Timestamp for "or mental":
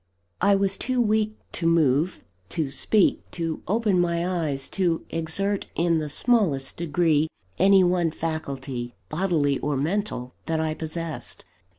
9.59-10.33